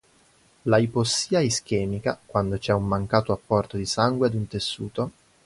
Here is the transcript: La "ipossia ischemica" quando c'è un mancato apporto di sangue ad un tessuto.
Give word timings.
La 0.63 0.79
"ipossia 0.79 1.41
ischemica" 1.41 2.17
quando 2.25 2.57
c'è 2.57 2.73
un 2.73 2.87
mancato 2.87 3.33
apporto 3.33 3.77
di 3.77 3.85
sangue 3.85 4.25
ad 4.25 4.33
un 4.33 4.47
tessuto. 4.47 5.11